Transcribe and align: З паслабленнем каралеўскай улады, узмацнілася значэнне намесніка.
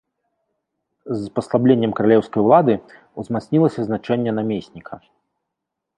З 1.17 1.29
паслабленнем 1.35 1.93
каралеўскай 1.99 2.41
улады, 2.47 2.73
узмацнілася 3.25 3.81
значэнне 3.91 4.31
намесніка. 4.39 4.95